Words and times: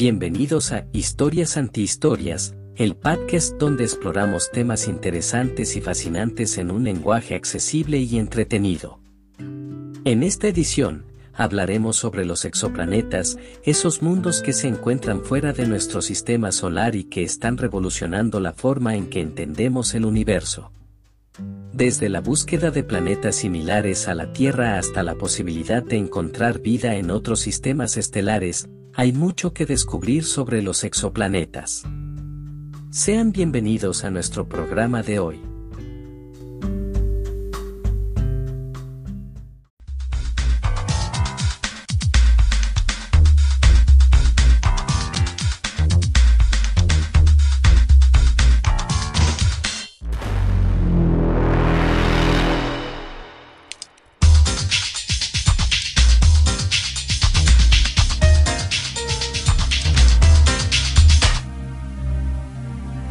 Bienvenidos 0.00 0.72
a 0.72 0.86
Historias 0.94 1.58
Antihistorias, 1.58 2.54
el 2.74 2.96
podcast 2.96 3.58
donde 3.58 3.84
exploramos 3.84 4.50
temas 4.50 4.88
interesantes 4.88 5.76
y 5.76 5.82
fascinantes 5.82 6.56
en 6.56 6.70
un 6.70 6.84
lenguaje 6.84 7.34
accesible 7.34 7.98
y 7.98 8.16
entretenido. 8.16 8.98
En 10.06 10.22
esta 10.22 10.48
edición, 10.48 11.04
hablaremos 11.34 11.96
sobre 11.96 12.24
los 12.24 12.46
exoplanetas, 12.46 13.36
esos 13.62 14.00
mundos 14.00 14.40
que 14.40 14.54
se 14.54 14.68
encuentran 14.68 15.22
fuera 15.22 15.52
de 15.52 15.66
nuestro 15.66 16.00
sistema 16.00 16.50
solar 16.50 16.96
y 16.96 17.04
que 17.04 17.22
están 17.22 17.58
revolucionando 17.58 18.40
la 18.40 18.54
forma 18.54 18.96
en 18.96 19.10
que 19.10 19.20
entendemos 19.20 19.94
el 19.94 20.06
universo. 20.06 20.72
Desde 21.74 22.08
la 22.08 22.22
búsqueda 22.22 22.70
de 22.70 22.84
planetas 22.84 23.36
similares 23.36 24.08
a 24.08 24.14
la 24.14 24.32
Tierra 24.32 24.78
hasta 24.78 25.02
la 25.02 25.16
posibilidad 25.16 25.82
de 25.82 25.98
encontrar 25.98 26.60
vida 26.60 26.96
en 26.96 27.10
otros 27.10 27.40
sistemas 27.40 27.98
estelares, 27.98 28.66
hay 29.00 29.14
mucho 29.14 29.54
que 29.54 29.64
descubrir 29.64 30.24
sobre 30.24 30.60
los 30.60 30.84
exoplanetas. 30.84 31.84
Sean 32.90 33.32
bienvenidos 33.32 34.04
a 34.04 34.10
nuestro 34.10 34.46
programa 34.46 35.02
de 35.02 35.18
hoy. 35.18 35.49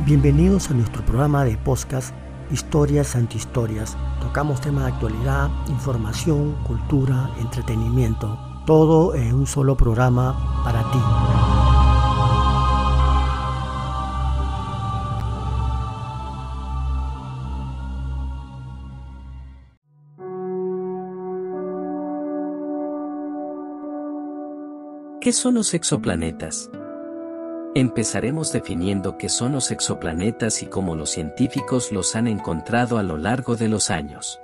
Bienvenidos 0.09 0.71
a 0.71 0.73
nuestro 0.73 1.05
programa 1.05 1.45
de 1.45 1.55
podcast 1.55 2.15
Historias 2.49 3.15
Antihistorias. 3.15 3.95
Tocamos 4.19 4.59
temas 4.59 4.85
de 4.85 4.93
actualidad, 4.93 5.51
información, 5.67 6.55
cultura, 6.65 7.29
entretenimiento. 7.39 8.39
Todo 8.65 9.13
en 9.13 9.35
un 9.35 9.45
solo 9.45 9.77
programa 9.77 10.63
para 10.63 10.81
ti. 10.91 10.97
¿Qué 25.21 25.31
son 25.31 25.53
los 25.53 25.75
exoplanetas? 25.75 26.71
Empezaremos 27.75 28.51
definiendo 28.51 29.17
qué 29.17 29.29
son 29.29 29.51
los 29.51 29.69
exoplanetas 29.69 30.63
y 30.63 30.65
cómo 30.65 30.95
los 30.95 31.11
científicos 31.11 31.91
los 31.91 32.15
han 32.15 32.27
encontrado 32.27 32.97
a 32.97 33.03
lo 33.03 33.17
largo 33.17 33.55
de 33.55 33.69
los 33.69 33.91
años. 33.91 34.41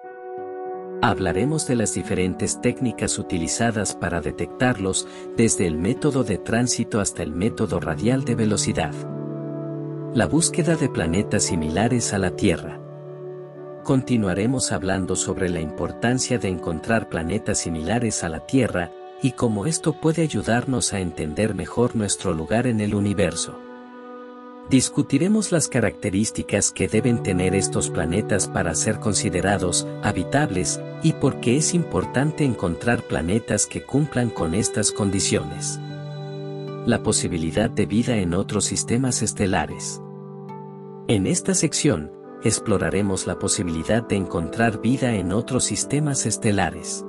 Hablaremos 1.01 1.65
de 1.65 1.75
las 1.75 1.95
diferentes 1.95 2.61
técnicas 2.61 3.17
utilizadas 3.17 3.95
para 3.95 4.21
detectarlos, 4.21 5.07
desde 5.35 5.65
el 5.65 5.75
método 5.75 6.23
de 6.23 6.37
tránsito 6.37 6.99
hasta 6.99 7.23
el 7.23 7.31
método 7.31 7.79
radial 7.79 8.25
de 8.25 8.35
velocidad. 8.35 8.93
La 10.13 10.27
búsqueda 10.27 10.75
de 10.75 10.87
planetas 10.87 11.45
similares 11.45 12.13
a 12.13 12.19
la 12.19 12.35
Tierra. 12.35 12.79
Continuaremos 13.83 14.71
hablando 14.71 15.15
sobre 15.15 15.49
la 15.49 15.61
importancia 15.61 16.37
de 16.37 16.49
encontrar 16.49 17.09
planetas 17.09 17.57
similares 17.57 18.23
a 18.23 18.29
la 18.29 18.45
Tierra, 18.45 18.91
y 19.25 19.31
cómo 19.31 19.65
esto 19.65 19.93
puede 19.93 20.21
ayudarnos 20.21 20.93
a 20.93 20.99
entender 20.99 21.55
mejor 21.55 21.95
nuestro 21.95 22.31
lugar 22.35 22.67
en 22.67 22.79
el 22.79 22.93
universo. 22.93 23.57
Discutiremos 24.69 25.51
las 25.51 25.67
características 25.67 26.71
que 26.71 26.87
deben 26.87 27.23
tener 27.23 27.55
estos 27.55 27.89
planetas 27.89 28.47
para 28.47 28.75
ser 28.75 28.99
considerados 28.99 29.87
habitables 30.03 30.79
y 31.01 31.13
por 31.13 31.39
qué 31.39 31.57
es 31.57 31.73
importante 31.73 32.43
encontrar 32.43 33.01
planetas 33.01 33.65
que 33.65 33.81
cumplan 33.81 34.29
con 34.29 34.53
estas 34.53 34.91
condiciones. 34.91 35.79
La 36.85 37.01
posibilidad 37.01 37.71
de 37.71 37.87
vida 37.87 38.17
en 38.17 38.35
otros 38.35 38.65
sistemas 38.65 39.23
estelares. 39.23 40.03
En 41.07 41.25
esta 41.25 41.55
sección, 41.55 42.11
exploraremos 42.43 43.25
la 43.25 43.39
posibilidad 43.39 44.03
de 44.03 44.17
encontrar 44.17 44.81
vida 44.81 45.15
en 45.15 45.31
otros 45.31 45.63
sistemas 45.63 46.27
estelares. 46.27 47.03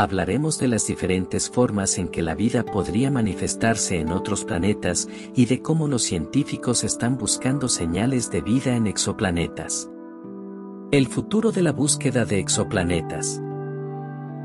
Hablaremos 0.00 0.60
de 0.60 0.68
las 0.68 0.86
diferentes 0.86 1.50
formas 1.50 1.98
en 1.98 2.06
que 2.06 2.22
la 2.22 2.36
vida 2.36 2.62
podría 2.62 3.10
manifestarse 3.10 3.98
en 3.98 4.12
otros 4.12 4.44
planetas 4.44 5.08
y 5.34 5.46
de 5.46 5.60
cómo 5.60 5.88
los 5.88 6.04
científicos 6.04 6.84
están 6.84 7.18
buscando 7.18 7.68
señales 7.68 8.30
de 8.30 8.40
vida 8.40 8.76
en 8.76 8.86
exoplanetas. 8.86 9.90
El 10.92 11.08
futuro 11.08 11.50
de 11.50 11.62
la 11.62 11.72
búsqueda 11.72 12.24
de 12.24 12.38
exoplanetas. 12.38 13.42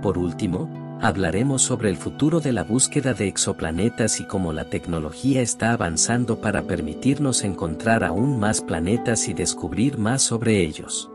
Por 0.01 0.17
último, 0.17 0.97
hablaremos 1.03 1.61
sobre 1.61 1.91
el 1.91 1.97
futuro 1.97 2.39
de 2.39 2.51
la 2.51 2.63
búsqueda 2.63 3.13
de 3.13 3.27
exoplanetas 3.27 4.19
y 4.21 4.25
cómo 4.25 4.53
la 4.53 4.71
tecnología 4.71 5.43
está 5.43 5.73
avanzando 5.73 6.41
para 6.41 6.63
permitirnos 6.63 7.43
encontrar 7.43 8.03
aún 8.03 8.39
más 8.39 8.61
planetas 8.61 9.27
y 9.27 9.35
descubrir 9.35 9.99
más 9.99 10.23
sobre 10.23 10.63
ellos. 10.63 11.12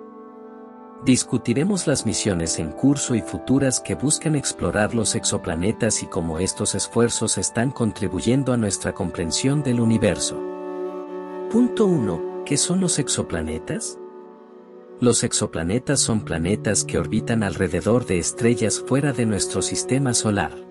Discutiremos 1.05 1.87
las 1.87 2.07
misiones 2.07 2.59
en 2.59 2.73
curso 2.73 3.15
y 3.15 3.23
futuras 3.23 3.79
que 3.79 3.95
buscan 3.95 4.35
explorar 4.35 4.95
los 4.97 5.15
exoplanetas 5.15 6.03
y 6.03 6.07
cómo 6.07 6.41
estos 6.41 6.75
esfuerzos 6.75 7.39
están 7.39 7.71
contribuyendo 7.71 8.53
a 8.53 8.57
nuestra 8.57 8.93
comprensión 8.93 9.63
del 9.63 9.81
universo. 9.81 10.43
Punto 11.53 11.87
1. 11.87 12.43
¿Qué 12.45 12.57
son 12.57 12.81
los 12.81 12.99
exoplanetas? 12.99 13.97
Los 15.01 15.23
exoplanetas 15.23 16.01
son 16.01 16.25
planetas 16.25 16.83
que 16.83 16.99
orbitan 16.99 17.45
alrededor 17.45 18.05
de 18.05 18.19
estrellas 18.19 18.83
fuera 18.85 19.13
de 19.13 19.25
nuestro 19.25 19.63
sistema 19.63 20.15
solar. 20.15 20.68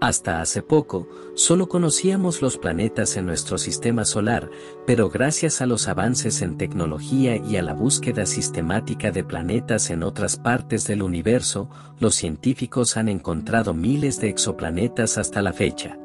Hasta 0.00 0.40
hace 0.40 0.62
poco, 0.62 1.06
solo 1.34 1.68
conocíamos 1.68 2.40
los 2.40 2.56
planetas 2.56 3.18
en 3.18 3.26
nuestro 3.26 3.58
sistema 3.58 4.06
solar, 4.06 4.50
pero 4.86 5.10
gracias 5.10 5.60
a 5.60 5.66
los 5.66 5.88
avances 5.88 6.40
en 6.40 6.56
tecnología 6.56 7.36
y 7.36 7.56
a 7.56 7.62
la 7.62 7.74
búsqueda 7.74 8.24
sistemática 8.24 9.10
de 9.10 9.24
planetas 9.24 9.90
en 9.90 10.02
otras 10.02 10.38
partes 10.38 10.86
del 10.86 11.02
universo, 11.02 11.68
los 11.98 12.14
científicos 12.14 12.96
han 12.96 13.10
encontrado 13.10 13.74
miles 13.74 14.18
de 14.22 14.30
exoplanetas 14.30 15.18
hasta 15.18 15.42
la 15.42 15.52
fecha. 15.52 15.98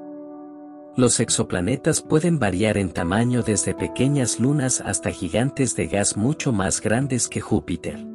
Los 0.98 1.22
exoplanetas 1.22 2.02
pueden 2.02 2.38
variar 2.38 2.78
en 2.78 2.92
tamaño 2.92 3.44
desde 3.44 3.74
pequeñas 3.74 4.42
lunas 4.42 4.82
hasta 4.82 5.12
gigantes 5.12 5.74
de 5.78 5.88
gas 5.88 6.18
mucho 6.18 6.52
más 6.52 6.82
grandes 6.82 7.30
que 7.30 7.40
Júpiter. 7.40 8.15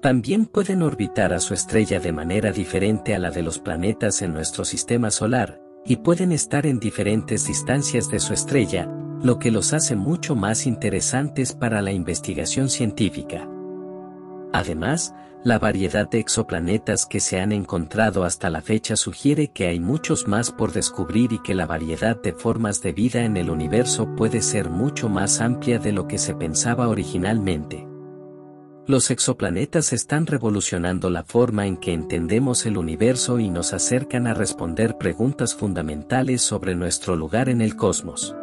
También 0.00 0.46
pueden 0.46 0.82
orbitar 0.82 1.32
a 1.32 1.40
su 1.40 1.54
estrella 1.54 1.98
de 1.98 2.12
manera 2.12 2.52
diferente 2.52 3.16
a 3.16 3.18
la 3.18 3.32
de 3.32 3.42
los 3.42 3.58
planetas 3.58 4.22
en 4.22 4.32
nuestro 4.32 4.64
sistema 4.64 5.10
solar, 5.10 5.60
y 5.84 5.96
pueden 5.96 6.30
estar 6.30 6.66
en 6.66 6.78
diferentes 6.78 7.48
distancias 7.48 8.08
de 8.08 8.20
su 8.20 8.32
estrella, 8.32 8.88
lo 9.22 9.40
que 9.40 9.50
los 9.50 9.72
hace 9.72 9.96
mucho 9.96 10.36
más 10.36 10.66
interesantes 10.66 11.52
para 11.52 11.82
la 11.82 11.90
investigación 11.90 12.68
científica. 12.68 13.48
Además, 14.52 15.14
la 15.42 15.58
variedad 15.58 16.08
de 16.08 16.20
exoplanetas 16.20 17.04
que 17.04 17.18
se 17.18 17.40
han 17.40 17.50
encontrado 17.50 18.22
hasta 18.22 18.50
la 18.50 18.60
fecha 18.60 18.94
sugiere 18.94 19.48
que 19.48 19.66
hay 19.66 19.80
muchos 19.80 20.28
más 20.28 20.52
por 20.52 20.72
descubrir 20.72 21.32
y 21.32 21.40
que 21.40 21.54
la 21.54 21.66
variedad 21.66 22.20
de 22.20 22.32
formas 22.32 22.82
de 22.82 22.92
vida 22.92 23.24
en 23.24 23.36
el 23.36 23.50
universo 23.50 24.14
puede 24.14 24.42
ser 24.42 24.70
mucho 24.70 25.08
más 25.08 25.40
amplia 25.40 25.80
de 25.80 25.92
lo 25.92 26.06
que 26.06 26.18
se 26.18 26.34
pensaba 26.34 26.86
originalmente. 26.86 27.86
Los 28.88 29.10
exoplanetas 29.10 29.92
están 29.92 30.26
revolucionando 30.26 31.10
la 31.10 31.22
forma 31.22 31.66
en 31.66 31.76
que 31.76 31.92
entendemos 31.92 32.64
el 32.64 32.78
universo 32.78 33.38
y 33.38 33.50
nos 33.50 33.74
acercan 33.74 34.26
a 34.26 34.32
responder 34.32 34.96
preguntas 34.96 35.54
fundamentales 35.54 36.40
sobre 36.40 36.74
nuestro 36.74 37.14
lugar 37.14 37.50
en 37.50 37.60
el 37.60 37.76
cosmos. 37.76 38.34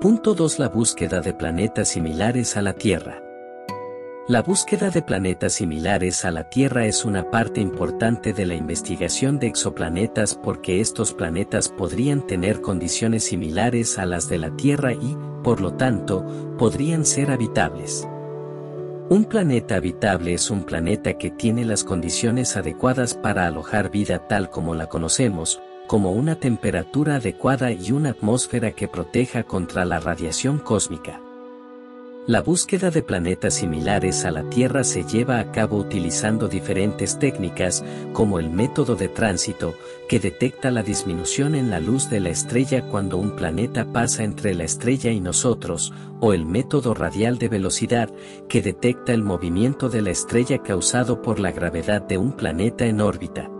Punto 0.00 0.34
2. 0.34 0.60
La 0.60 0.68
búsqueda 0.68 1.20
de 1.20 1.34
planetas 1.34 1.88
similares 1.88 2.56
a 2.56 2.62
la 2.62 2.74
Tierra. 2.74 3.24
La 4.28 4.42
búsqueda 4.42 4.88
de 4.90 5.02
planetas 5.02 5.54
similares 5.54 6.24
a 6.24 6.30
la 6.30 6.48
Tierra 6.48 6.86
es 6.86 7.04
una 7.04 7.28
parte 7.32 7.60
importante 7.60 8.32
de 8.32 8.46
la 8.46 8.54
investigación 8.54 9.40
de 9.40 9.48
exoplanetas 9.48 10.36
porque 10.36 10.80
estos 10.80 11.12
planetas 11.12 11.70
podrían 11.70 12.24
tener 12.24 12.60
condiciones 12.60 13.24
similares 13.24 13.98
a 13.98 14.06
las 14.06 14.28
de 14.28 14.38
la 14.38 14.54
Tierra 14.54 14.92
y, 14.92 15.16
por 15.42 15.60
lo 15.60 15.74
tanto, 15.74 16.24
podrían 16.56 17.04
ser 17.04 17.32
habitables. 17.32 18.06
Un 19.10 19.24
planeta 19.24 19.74
habitable 19.74 20.34
es 20.34 20.52
un 20.52 20.62
planeta 20.62 21.18
que 21.18 21.30
tiene 21.30 21.64
las 21.64 21.82
condiciones 21.82 22.56
adecuadas 22.56 23.14
para 23.14 23.48
alojar 23.48 23.90
vida 23.90 24.28
tal 24.28 24.50
como 24.50 24.76
la 24.76 24.86
conocemos, 24.86 25.60
como 25.88 26.12
una 26.12 26.36
temperatura 26.36 27.16
adecuada 27.16 27.72
y 27.72 27.90
una 27.90 28.10
atmósfera 28.10 28.70
que 28.70 28.86
proteja 28.86 29.42
contra 29.42 29.84
la 29.84 29.98
radiación 29.98 30.60
cósmica. 30.60 31.20
La 32.26 32.42
búsqueda 32.42 32.90
de 32.90 33.02
planetas 33.02 33.54
similares 33.54 34.26
a 34.26 34.30
la 34.30 34.48
Tierra 34.50 34.84
se 34.84 35.04
lleva 35.04 35.40
a 35.40 35.50
cabo 35.50 35.78
utilizando 35.78 36.48
diferentes 36.48 37.18
técnicas, 37.18 37.82
como 38.12 38.38
el 38.38 38.50
método 38.50 38.94
de 38.94 39.08
tránsito, 39.08 39.74
que 40.06 40.20
detecta 40.20 40.70
la 40.70 40.82
disminución 40.82 41.54
en 41.54 41.70
la 41.70 41.80
luz 41.80 42.10
de 42.10 42.20
la 42.20 42.28
estrella 42.28 42.82
cuando 42.82 43.16
un 43.16 43.36
planeta 43.36 43.90
pasa 43.90 44.22
entre 44.22 44.54
la 44.54 44.64
estrella 44.64 45.10
y 45.10 45.20
nosotros, 45.20 45.94
o 46.20 46.34
el 46.34 46.44
método 46.44 46.92
radial 46.92 47.38
de 47.38 47.48
velocidad, 47.48 48.10
que 48.48 48.60
detecta 48.60 49.14
el 49.14 49.22
movimiento 49.22 49.88
de 49.88 50.02
la 50.02 50.10
estrella 50.10 50.62
causado 50.62 51.22
por 51.22 51.40
la 51.40 51.52
gravedad 51.52 52.02
de 52.02 52.18
un 52.18 52.32
planeta 52.32 52.84
en 52.84 53.00
órbita. 53.00 53.50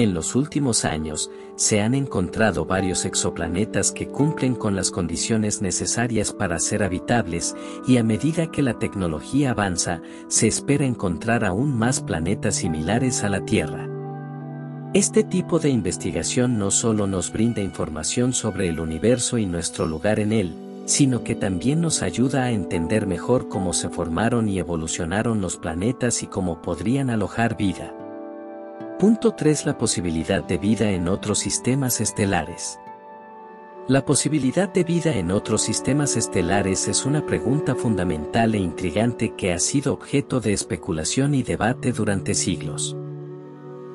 En 0.00 0.14
los 0.14 0.34
últimos 0.34 0.86
años, 0.86 1.30
se 1.56 1.82
han 1.82 1.94
encontrado 1.94 2.64
varios 2.64 3.04
exoplanetas 3.04 3.92
que 3.92 4.08
cumplen 4.08 4.54
con 4.54 4.74
las 4.74 4.90
condiciones 4.90 5.60
necesarias 5.60 6.32
para 6.32 6.58
ser 6.58 6.82
habitables, 6.82 7.54
y 7.86 7.98
a 7.98 8.02
medida 8.02 8.50
que 8.50 8.62
la 8.62 8.78
tecnología 8.78 9.50
avanza, 9.50 10.00
se 10.28 10.46
espera 10.46 10.86
encontrar 10.86 11.44
aún 11.44 11.76
más 11.76 12.00
planetas 12.00 12.54
similares 12.54 13.24
a 13.24 13.28
la 13.28 13.44
Tierra. 13.44 13.90
Este 14.94 15.22
tipo 15.22 15.58
de 15.58 15.68
investigación 15.68 16.58
no 16.58 16.70
solo 16.70 17.06
nos 17.06 17.30
brinda 17.30 17.60
información 17.60 18.32
sobre 18.32 18.70
el 18.70 18.80
universo 18.80 19.36
y 19.36 19.44
nuestro 19.44 19.84
lugar 19.84 20.18
en 20.18 20.32
él, 20.32 20.54
sino 20.86 21.24
que 21.24 21.34
también 21.34 21.82
nos 21.82 22.00
ayuda 22.00 22.44
a 22.44 22.52
entender 22.52 23.06
mejor 23.06 23.50
cómo 23.50 23.74
se 23.74 23.90
formaron 23.90 24.48
y 24.48 24.60
evolucionaron 24.60 25.42
los 25.42 25.58
planetas 25.58 26.22
y 26.22 26.26
cómo 26.26 26.62
podrían 26.62 27.10
alojar 27.10 27.58
vida. 27.58 27.99
Punto 29.00 29.32
3. 29.32 29.64
La 29.64 29.78
posibilidad 29.78 30.44
de 30.44 30.58
vida 30.58 30.90
en 30.90 31.08
otros 31.08 31.38
sistemas 31.38 32.02
estelares. 32.02 32.78
La 33.88 34.04
posibilidad 34.04 34.68
de 34.68 34.84
vida 34.84 35.16
en 35.16 35.30
otros 35.30 35.62
sistemas 35.62 36.18
estelares 36.18 36.86
es 36.86 37.06
una 37.06 37.24
pregunta 37.24 37.74
fundamental 37.74 38.54
e 38.54 38.58
intrigante 38.58 39.34
que 39.34 39.54
ha 39.54 39.58
sido 39.58 39.94
objeto 39.94 40.40
de 40.40 40.52
especulación 40.52 41.34
y 41.34 41.42
debate 41.42 41.92
durante 41.92 42.34
siglos. 42.34 42.94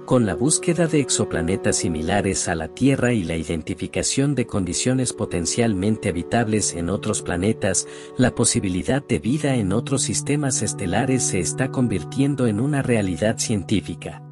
Con 0.06 0.26
la 0.26 0.34
búsqueda 0.34 0.88
de 0.88 1.02
exoplanetas 1.02 1.76
similares 1.76 2.48
a 2.48 2.56
la 2.56 2.70
Tierra 2.70 3.14
y 3.14 3.24
la 3.24 3.36
identificación 3.36 4.34
de 4.34 4.48
condiciones 4.48 5.14
potencialmente 5.14 6.10
habitables 6.10 6.74
en 6.74 6.90
otros 6.90 7.22
planetas, 7.22 7.88
la 8.18 8.34
posibilidad 8.34 9.06
de 9.06 9.20
vida 9.20 9.54
en 9.54 9.72
otros 9.72 10.02
sistemas 10.02 10.64
estelares 10.64 11.22
se 11.22 11.42
está 11.42 11.70
convirtiendo 11.70 12.48
en 12.48 12.60
una 12.60 12.82
realidad 12.82 13.38
científica. 13.38 14.25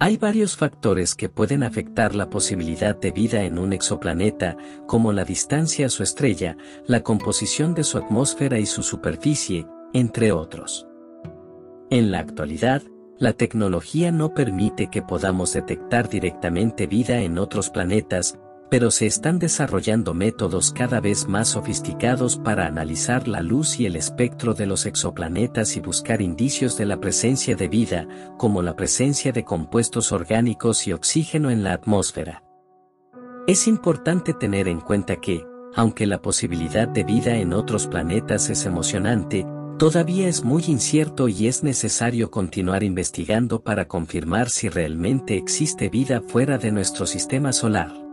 Hay 0.00 0.16
varios 0.16 0.56
factores 0.56 1.16
que 1.16 1.28
pueden 1.28 1.64
afectar 1.64 2.14
la 2.14 2.30
posibilidad 2.30 2.94
de 2.96 3.10
vida 3.10 3.42
en 3.42 3.58
un 3.58 3.72
exoplaneta, 3.72 4.56
como 4.86 5.12
la 5.12 5.24
distancia 5.24 5.86
a 5.86 5.88
su 5.88 6.04
estrella, 6.04 6.56
la 6.86 7.02
composición 7.02 7.74
de 7.74 7.82
su 7.82 7.98
atmósfera 7.98 8.60
y 8.60 8.66
su 8.66 8.84
superficie, 8.84 9.66
entre 9.92 10.30
otros. 10.30 10.86
En 11.90 12.12
la 12.12 12.20
actualidad, 12.20 12.82
la 13.18 13.32
tecnología 13.32 14.12
no 14.12 14.34
permite 14.34 14.88
que 14.88 15.02
podamos 15.02 15.52
detectar 15.54 16.08
directamente 16.08 16.86
vida 16.86 17.18
en 17.22 17.36
otros 17.36 17.68
planetas, 17.68 18.38
pero 18.70 18.90
se 18.90 19.06
están 19.06 19.38
desarrollando 19.38 20.14
métodos 20.14 20.72
cada 20.72 21.00
vez 21.00 21.26
más 21.26 21.48
sofisticados 21.48 22.36
para 22.36 22.66
analizar 22.66 23.26
la 23.26 23.40
luz 23.40 23.80
y 23.80 23.86
el 23.86 23.96
espectro 23.96 24.54
de 24.54 24.66
los 24.66 24.84
exoplanetas 24.84 25.76
y 25.76 25.80
buscar 25.80 26.20
indicios 26.20 26.76
de 26.76 26.86
la 26.86 27.00
presencia 27.00 27.56
de 27.56 27.68
vida, 27.68 28.06
como 28.36 28.62
la 28.62 28.76
presencia 28.76 29.32
de 29.32 29.44
compuestos 29.44 30.12
orgánicos 30.12 30.86
y 30.86 30.92
oxígeno 30.92 31.50
en 31.50 31.64
la 31.64 31.72
atmósfera. 31.72 32.42
Es 33.46 33.66
importante 33.66 34.34
tener 34.34 34.68
en 34.68 34.80
cuenta 34.80 35.16
que, 35.16 35.46
aunque 35.74 36.06
la 36.06 36.20
posibilidad 36.20 36.86
de 36.86 37.04
vida 37.04 37.38
en 37.38 37.54
otros 37.54 37.86
planetas 37.86 38.50
es 38.50 38.66
emocionante, 38.66 39.46
todavía 39.78 40.28
es 40.28 40.44
muy 40.44 40.64
incierto 40.66 41.28
y 41.28 41.46
es 41.46 41.62
necesario 41.62 42.30
continuar 42.30 42.82
investigando 42.82 43.62
para 43.62 43.88
confirmar 43.88 44.50
si 44.50 44.68
realmente 44.68 45.36
existe 45.36 45.88
vida 45.88 46.20
fuera 46.20 46.58
de 46.58 46.72
nuestro 46.72 47.06
sistema 47.06 47.52
solar. 47.54 48.07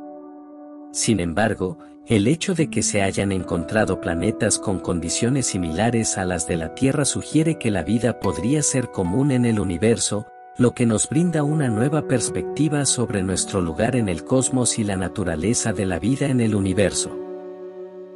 Sin 0.95 1.19
embargo, 1.19 1.77
el 2.07 2.25
hecho 2.25 2.53
de 2.53 2.69
que 2.69 2.81
se 2.81 3.01
hayan 3.01 3.33
encontrado 3.33 3.99
planetas 3.99 4.57
con 4.57 4.79
condiciones 4.79 5.47
similares 5.47 6.17
a 6.17 6.23
las 6.23 6.47
de 6.47 6.55
la 6.55 6.73
Tierra 6.73 7.03
sugiere 7.03 7.59
que 7.59 7.69
la 7.69 7.83
vida 7.83 8.21
podría 8.21 8.63
ser 8.63 8.91
común 8.91 9.31
en 9.31 9.43
el 9.43 9.59
universo, 9.59 10.25
lo 10.57 10.73
que 10.73 10.85
nos 10.85 11.09
brinda 11.09 11.43
una 11.43 11.67
nueva 11.67 12.07
perspectiva 12.07 12.85
sobre 12.85 13.23
nuestro 13.23 13.59
lugar 13.59 13.97
en 13.97 14.07
el 14.07 14.23
cosmos 14.23 14.79
y 14.79 14.85
la 14.85 14.95
naturaleza 14.95 15.73
de 15.73 15.85
la 15.85 15.99
vida 15.99 16.27
en 16.27 16.39
el 16.39 16.55
universo. 16.55 17.11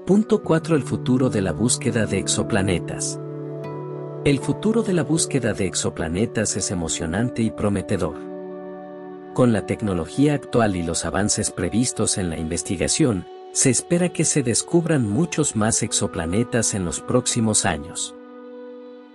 Punto 0.05 0.41
4. 0.41 0.77
El 0.77 0.83
futuro 0.83 1.29
de 1.29 1.41
la 1.41 1.51
búsqueda 1.51 2.05
de 2.05 2.17
exoplanetas. 2.17 3.19
El 4.23 4.39
futuro 4.39 4.83
de 4.83 4.93
la 4.93 5.03
búsqueda 5.03 5.51
de 5.51 5.65
exoplanetas 5.65 6.55
es 6.55 6.71
emocionante 6.71 7.41
y 7.41 7.51
prometedor. 7.51 8.28
Con 9.33 9.53
la 9.53 9.65
tecnología 9.65 10.33
actual 10.33 10.75
y 10.75 10.83
los 10.83 11.05
avances 11.05 11.51
previstos 11.51 12.17
en 12.17 12.29
la 12.29 12.37
investigación, 12.37 13.25
se 13.51 13.69
espera 13.69 14.09
que 14.09 14.25
se 14.25 14.43
descubran 14.43 15.07
muchos 15.07 15.55
más 15.55 15.83
exoplanetas 15.83 16.73
en 16.73 16.85
los 16.85 16.99
próximos 17.01 17.65
años. 17.65 18.15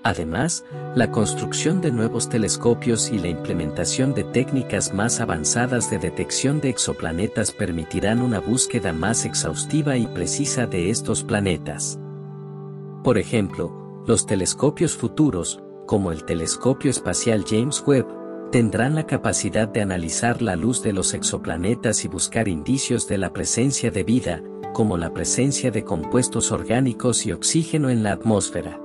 Además, 0.02 0.64
la 0.94 1.10
construcción 1.10 1.80
de 1.80 1.90
nuevos 1.90 2.28
telescopios 2.28 3.10
y 3.10 3.18
la 3.18 3.28
implementación 3.28 4.12
de 4.12 4.22
técnicas 4.22 4.92
más 4.92 5.20
avanzadas 5.20 5.90
de 5.90 5.98
detección 5.98 6.60
de 6.60 6.68
exoplanetas 6.68 7.52
permitirán 7.52 8.20
una 8.20 8.38
búsqueda 8.38 8.92
más 8.92 9.24
exhaustiva 9.24 9.96
y 9.96 10.06
precisa 10.06 10.66
de 10.66 10.90
estos 10.90 11.24
planetas. 11.24 11.98
Por 13.02 13.16
ejemplo, 13.16 14.02
los 14.06 14.26
telescopios 14.26 14.94
futuros, 14.94 15.62
como 15.86 16.12
el 16.12 16.24
telescopio 16.24 16.90
espacial 16.90 17.44
James 17.48 17.82
Webb, 17.86 18.23
tendrán 18.54 18.94
la 18.94 19.04
capacidad 19.04 19.66
de 19.66 19.82
analizar 19.82 20.40
la 20.40 20.54
luz 20.54 20.80
de 20.80 20.92
los 20.92 21.12
exoplanetas 21.12 22.04
y 22.04 22.08
buscar 22.08 22.46
indicios 22.46 23.08
de 23.08 23.18
la 23.18 23.32
presencia 23.32 23.90
de 23.90 24.04
vida, 24.04 24.44
como 24.72 24.96
la 24.96 25.12
presencia 25.12 25.72
de 25.72 25.82
compuestos 25.82 26.52
orgánicos 26.52 27.26
y 27.26 27.32
oxígeno 27.32 27.90
en 27.90 28.04
la 28.04 28.12
atmósfera. 28.12 28.78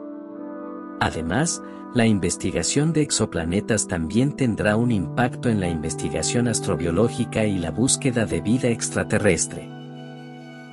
Además, 0.99 1.61
la 1.93 2.07
investigación 2.07 2.93
de 2.93 3.03
exoplanetas 3.03 3.87
también 3.87 4.35
tendrá 4.35 4.75
un 4.75 4.91
impacto 4.91 5.49
en 5.49 5.59
la 5.59 5.69
investigación 5.69 6.47
astrobiológica 6.47 7.45
y 7.45 7.59
la 7.59 7.69
búsqueda 7.69 8.25
de 8.25 8.41
vida 8.41 8.69
extraterrestre. 8.69 9.69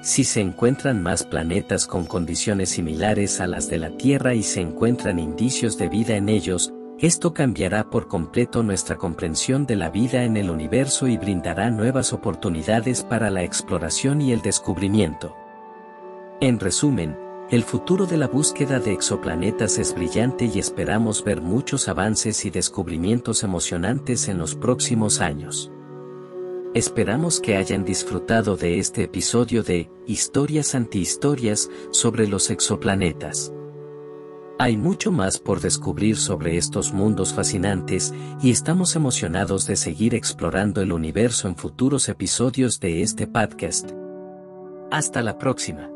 Si 0.00 0.25
se 0.25 0.40
encuentran 0.40 1.02
más 1.02 1.22
planetas 1.22 1.87
con 1.87 2.06
condiciones 2.06 2.70
similares 2.70 3.42
a 3.42 3.46
las 3.46 3.69
de 3.69 3.76
la 3.76 3.90
Tierra 3.90 4.32
y 4.32 4.42
se 4.42 4.62
encuentran 4.62 5.19
indicios 5.19 5.76
de 5.76 5.90
vida 5.90 6.16
en 6.16 6.31
ellos, 6.31 6.72
esto 6.98 7.34
cambiará 7.34 7.90
por 7.90 8.08
completo 8.08 8.62
nuestra 8.62 8.97
comprensión 8.97 9.66
de 9.66 9.76
la 9.76 9.90
vida 9.90 10.25
en 10.25 10.38
el 10.38 10.49
universo 10.49 11.06
y 11.06 11.18
brindará 11.18 11.70
nuevas 11.70 12.14
oportunidades 12.14 13.02
para 13.02 13.28
la 13.28 13.42
exploración 13.42 14.23
y 14.23 14.32
el 14.32 14.40
descubrimiento. 14.40 15.37
En 16.40 16.59
resumen, 16.59 17.18
el 17.50 17.62
futuro 17.62 18.06
de 18.06 18.16
la 18.16 18.28
búsqueda 18.28 18.80
de 18.80 18.92
exoplanetas 18.92 19.78
es 19.78 19.94
brillante 19.94 20.47
y 20.47 20.59
esperamos 20.59 21.23
ver 21.23 21.42
muchos 21.42 21.87
avances 21.88 22.44
y 22.47 22.50
descubrimientos 22.50 23.44
emocionantes 23.44 24.28
en 24.28 24.38
los 24.38 24.54
próximos 24.54 25.20
años. 25.20 25.70
Esperamos 26.75 27.40
que 27.40 27.56
hayan 27.56 27.85
disfrutado 27.85 28.56
de 28.56 28.78
este 28.78 29.04
episodio 29.04 29.62
de 29.62 29.90
Historias 30.06 30.75
antihistorias 30.75 31.70
sobre 31.90 32.26
los 32.26 32.50
exoplanetas. 32.50 33.52
Hay 34.58 34.78
mucho 34.78 35.12
más 35.12 35.38
por 35.38 35.60
descubrir 35.60 36.16
sobre 36.16 36.56
estos 36.56 36.94
mundos 36.94 37.34
fascinantes 37.34 38.14
y 38.42 38.50
estamos 38.50 38.96
emocionados 38.96 39.66
de 39.66 39.76
seguir 39.76 40.14
explorando 40.14 40.80
el 40.80 40.92
universo 40.92 41.46
en 41.48 41.56
futuros 41.56 42.08
episodios 42.08 42.80
de 42.80 43.02
este 43.02 43.26
podcast. 43.26 43.90
Hasta 44.90 45.20
la 45.20 45.36
próxima. 45.36 45.90